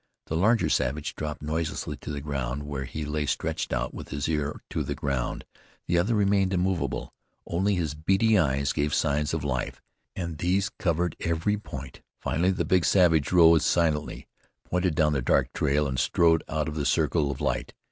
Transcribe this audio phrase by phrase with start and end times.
[0.25, 4.27] The larger savage dropped noiselessly to the ground, where he lay stretched out with his
[4.27, 5.45] ear to the ground.
[5.85, 7.13] The other remained immovable;
[7.45, 9.79] only his beady eyes gave signs of life,
[10.15, 12.01] and these covered every point.
[12.19, 14.25] Finally the big savage rose silently,
[14.63, 17.75] pointed down the dark trail, and strode out of the circle of light.